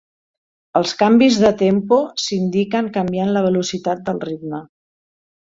Els 0.79 0.93
canvis 1.01 1.37
de 1.43 1.51
tempo 1.59 1.99
s'indiquen 2.23 2.89
canviant 2.97 3.31
la 3.37 3.45
velocitat 3.49 4.03
del 4.09 4.25
ritme. 4.27 4.65